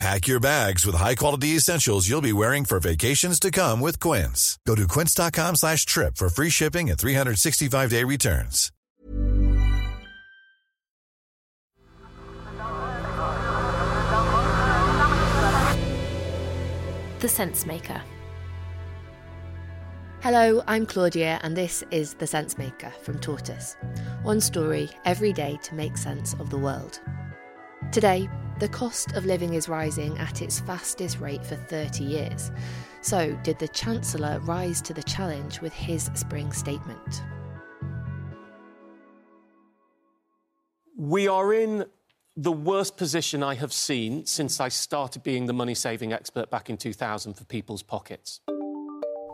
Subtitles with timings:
[0.00, 4.58] Pack your bags with high-quality essentials you'll be wearing for vacations to come with Quince.
[4.66, 8.70] Go to quince.com slash trip for free shipping and 365-day returns.
[17.20, 18.02] The Sense Maker.
[20.20, 23.76] Hello, I'm Claudia, and this is The Sense Maker from Tortoise.
[24.22, 27.00] One story every day to make sense of the world.
[27.92, 32.50] Today, the cost of living is rising at its fastest rate for 30 years.
[33.00, 37.22] So, did the Chancellor rise to the challenge with his spring statement?
[40.96, 41.86] We are in
[42.36, 46.70] the worst position I have seen since I started being the money saving expert back
[46.70, 48.40] in 2000 for people's pockets.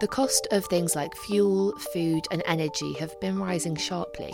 [0.00, 4.32] The cost of things like fuel, food, and energy have been rising sharply.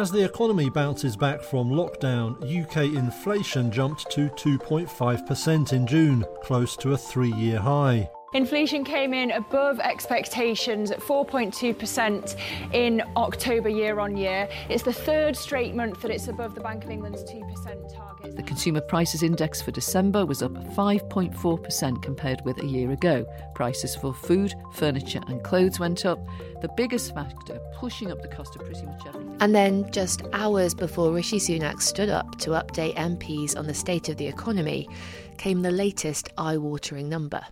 [0.00, 6.74] As the economy bounces back from lockdown, UK inflation jumped to 2.5% in June, close
[6.78, 8.08] to a three year high.
[8.32, 12.36] Inflation came in above expectations at 4.2%
[12.72, 14.48] in October year on year.
[14.68, 18.36] It's the third straight month that it's above the Bank of England's 2% target.
[18.36, 23.26] The Consumer Prices Index for December was up 5.4% compared with a year ago.
[23.56, 26.24] Prices for food, furniture, and clothes went up,
[26.62, 29.38] the biggest factor pushing up the cost of pretty much everything.
[29.40, 34.08] And then, just hours before Rishi Sunak stood up to update MPs on the state
[34.08, 34.88] of the economy,
[35.36, 37.44] came the latest eye watering number.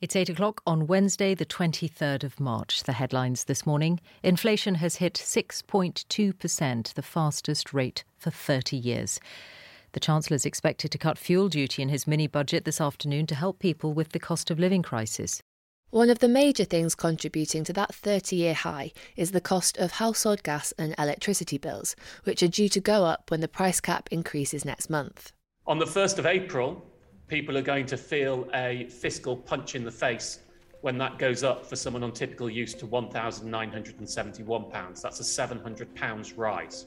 [0.00, 2.84] It's 8 o'clock on Wednesday, the 23rd of March.
[2.84, 9.18] The headlines this morning Inflation has hit 6.2%, the fastest rate for 30 years.
[9.94, 13.34] The Chancellor is expected to cut fuel duty in his mini budget this afternoon to
[13.34, 15.42] help people with the cost of living crisis.
[15.90, 19.90] One of the major things contributing to that 30 year high is the cost of
[19.92, 24.08] household gas and electricity bills, which are due to go up when the price cap
[24.12, 25.32] increases next month.
[25.66, 26.86] On the 1st of April,
[27.28, 30.40] people are going to feel a fiscal punch in the face
[30.80, 35.02] when that goes up for someone on typical use to £1,971.
[35.02, 36.86] That's a £700 rise.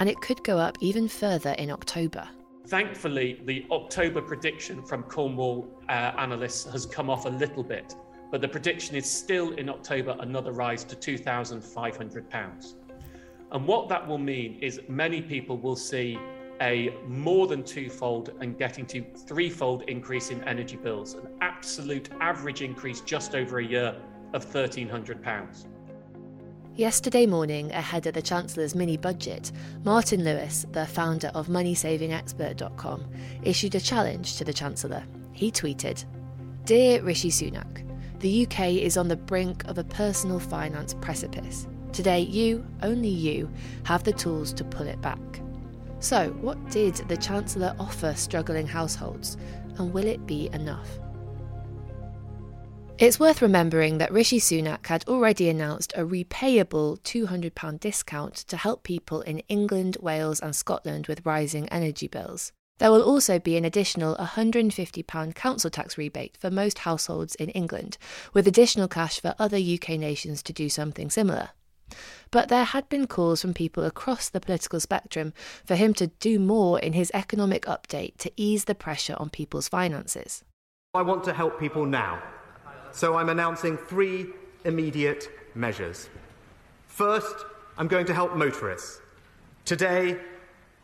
[0.00, 2.28] And it could go up even further in October.
[2.66, 7.94] Thankfully, the October prediction from Cornwall uh, analysts has come off a little bit,
[8.30, 12.74] but the prediction is still in October another rise to £2,500.
[13.52, 16.18] And what that will mean is many people will see
[16.60, 22.62] a more than twofold and getting to threefold increase in energy bills, an absolute average
[22.62, 23.96] increase just over a year
[24.32, 25.66] of £1,300.
[26.76, 29.52] Yesterday morning, ahead of the Chancellor's mini budget,
[29.84, 33.04] Martin Lewis, the founder of MoneySavingExpert.com,
[33.44, 35.04] issued a challenge to the Chancellor.
[35.32, 36.04] He tweeted
[36.64, 37.88] Dear Rishi Sunak,
[38.18, 41.68] the UK is on the brink of a personal finance precipice.
[41.92, 43.48] Today, you, only you,
[43.84, 45.43] have the tools to pull it back.
[46.04, 49.38] So, what did the Chancellor offer struggling households,
[49.78, 50.98] and will it be enough?
[52.98, 58.82] It's worth remembering that Rishi Sunak had already announced a repayable £200 discount to help
[58.82, 62.52] people in England, Wales, and Scotland with rising energy bills.
[62.76, 67.96] There will also be an additional £150 council tax rebate for most households in England,
[68.34, 71.52] with additional cash for other UK nations to do something similar.
[72.30, 75.32] But there had been calls from people across the political spectrum
[75.64, 79.68] for him to do more in his economic update to ease the pressure on people's
[79.68, 80.44] finances.
[80.94, 82.22] I want to help people now,
[82.92, 84.26] so I'm announcing three
[84.64, 86.08] immediate measures.
[86.86, 87.44] First,
[87.76, 89.00] I'm going to help motorists.
[89.64, 90.16] Today,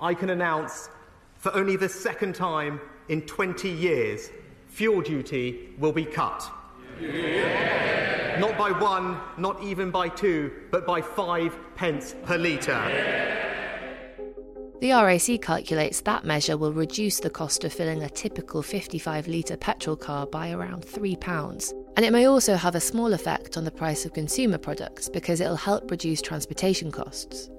[0.01, 0.89] I can announce
[1.37, 4.31] for only the second time in 20 years,
[4.69, 6.51] fuel duty will be cut.
[7.01, 8.10] Yeah.
[8.41, 13.37] Not by one, not even by two, but by five pence per litre.
[14.81, 19.59] The RAC calculates that measure will reduce the cost of filling a typical 55 litre
[19.59, 21.73] petrol car by around £3.
[21.99, 25.43] And it may also have a small effect on the price of consumer products because
[25.43, 27.51] it'll help reduce transportation costs.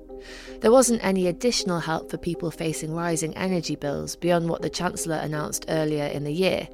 [0.61, 5.15] There wasn't any additional help for people facing rising energy bills beyond what the Chancellor
[5.15, 6.67] announced earlier in the year.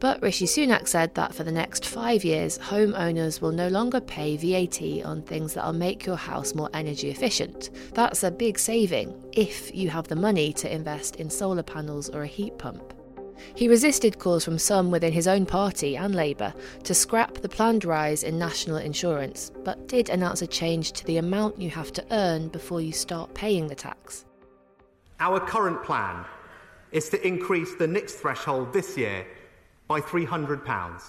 [0.00, 4.36] But Rishi Sunak said that for the next five years, homeowners will no longer pay
[4.36, 7.70] VAT on things that'll make your house more energy efficient.
[7.94, 12.22] That's a big saving if you have the money to invest in solar panels or
[12.22, 12.94] a heat pump.
[13.54, 16.52] He resisted calls from some within his own party and Labour
[16.84, 21.18] to scrap the planned rise in national insurance, but did announce a change to the
[21.18, 24.24] amount you have to earn before you start paying the tax.
[25.20, 26.24] Our current plan
[26.92, 29.26] is to increase the NICS threshold this year
[29.88, 31.02] by £300.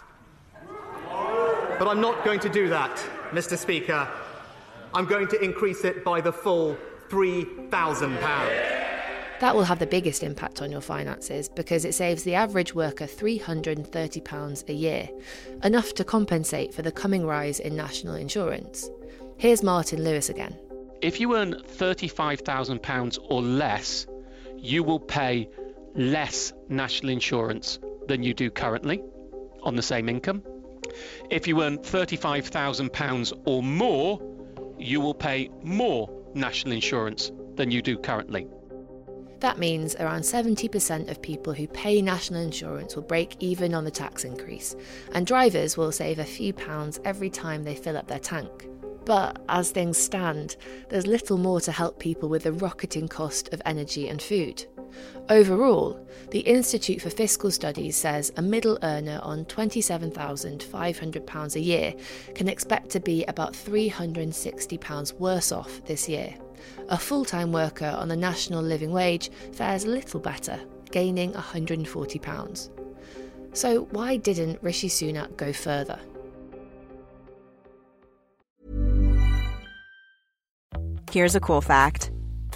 [1.78, 2.98] But I'm not going to do that,
[3.32, 3.58] Mr.
[3.58, 4.08] Speaker.
[4.94, 6.78] I'm going to increase it by the full
[7.10, 8.75] £3,000.
[9.42, 13.06] That will have the biggest impact on your finances because it saves the average worker
[13.06, 15.10] £330 a year,
[15.64, 18.90] enough to compensate for the coming rise in national insurance.
[19.38, 20.58] Here's Martin Lewis again.
[21.02, 24.08] If you earn £35,000 or less,
[24.58, 25.50] you will pay
[25.96, 27.78] less national insurance
[28.08, 29.04] than you do currently
[29.64, 30.44] on the same income.
[31.30, 34.22] If you earn £35,000 or more,
[34.80, 38.48] you will pay more national insurance than you do currently.
[39.40, 43.92] That means around 70% of people who pay national insurance will break even on the
[43.92, 44.76] tax increase,
[45.14, 48.70] and drivers will save a few pounds every time they fill up their tank.
[49.06, 50.56] But as things stand,
[50.90, 54.66] there's little more to help people with the rocketing cost of energy and food.
[55.30, 56.00] Overall,
[56.30, 61.94] the Institute for Fiscal Studies says a middle earner on £27,500 a year
[62.36, 66.36] can expect to be about £360 worse off this year.
[66.90, 70.60] A full time worker on the national living wage fares little better,
[70.92, 72.70] gaining £140.
[73.54, 76.00] So, why didn't Rishi Sunak go further?
[81.12, 82.12] Here's a cool fact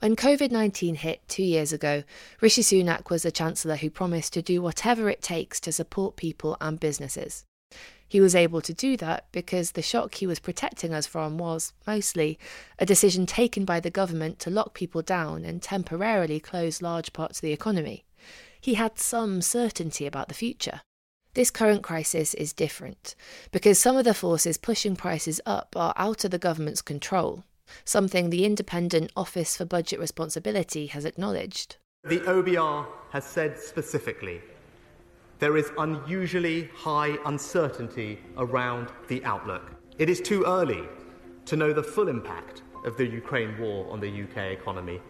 [0.00, 2.04] When COVID 19 hit two years ago,
[2.40, 6.56] Rishi Sunak was the Chancellor who promised to do whatever it takes to support people
[6.60, 7.44] and businesses.
[8.06, 11.72] He was able to do that because the shock he was protecting us from was,
[11.84, 12.38] mostly,
[12.78, 17.38] a decision taken by the government to lock people down and temporarily close large parts
[17.38, 18.04] of the economy.
[18.60, 20.80] He had some certainty about the future.
[21.34, 23.16] This current crisis is different
[23.50, 27.42] because some of the forces pushing prices up are out of the government's control
[27.84, 31.76] something the Independent Office for Budget Responsibility has acknowledged.
[32.04, 34.40] The OBR has said specifically
[35.38, 39.72] there is unusually high uncertainty around the outlook.
[39.98, 40.84] It is too early
[41.46, 45.00] to know the full impact of the Ukraine war on the UK economy.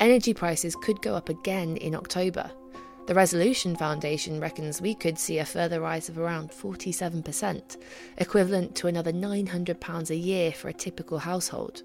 [0.00, 2.50] Energy prices could go up again in October.
[3.08, 7.78] The Resolution Foundation reckons we could see a further rise of around 47%,
[8.18, 11.84] equivalent to another £900 a year for a typical household.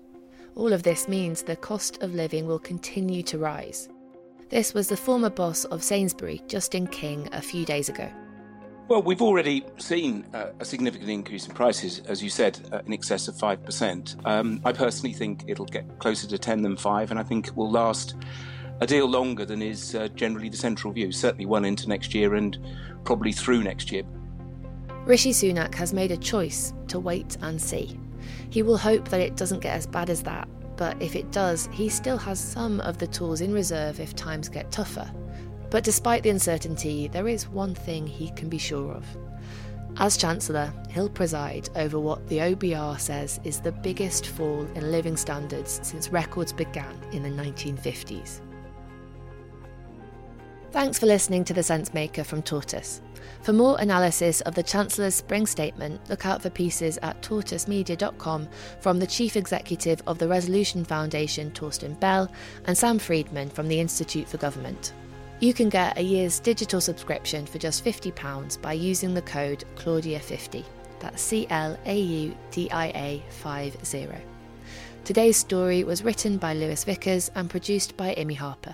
[0.55, 3.87] All of this means the cost of living will continue to rise.
[4.49, 8.11] This was the former boss of Sainsbury, Justin King, a few days ago.
[8.89, 12.91] Well, we've already seen uh, a significant increase in prices, as you said, uh, in
[12.91, 14.27] excess of 5%.
[14.27, 17.55] Um, I personally think it'll get closer to 10 than 5, and I think it
[17.55, 18.15] will last
[18.83, 22.35] a deal longer than is uh, generally the central view, certainly one into next year
[22.35, 22.57] and
[23.05, 24.03] probably through next year.
[25.05, 27.97] Rishi Sunak has made a choice to wait and see.
[28.49, 31.69] He will hope that it doesn't get as bad as that, but if it does,
[31.71, 35.09] he still has some of the tools in reserve if times get tougher.
[35.69, 39.05] But despite the uncertainty, there is one thing he can be sure of.
[39.97, 45.15] As Chancellor, he'll preside over what the OBR says is the biggest fall in living
[45.15, 48.41] standards since records began in the 1950s.
[50.73, 52.99] Thanks for listening to The Sense Maker from Tortoise.
[53.43, 58.49] For more analysis of the Chancellor's spring statement, look out for pieces at tortoisemedia.com
[58.79, 62.27] from the Chief Executive of the Resolution Foundation, Torsten Bell,
[62.65, 64.93] and Sam Freedman from the Institute for Government.
[65.39, 70.65] You can get a year's digital subscription for just £50 by using the code Claudia50.
[70.97, 74.07] That's C L A U D I A 50.
[75.03, 78.73] Today's story was written by Lewis Vickers and produced by Imi Harper.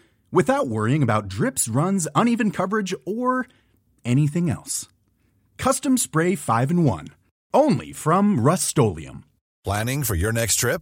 [0.31, 3.47] without worrying about drips, runs, uneven coverage, or
[4.05, 4.87] anything else.
[5.57, 7.07] Custom Spray 5 in 1.
[7.53, 8.67] Only from Rust
[9.63, 10.81] Planning for your next trip?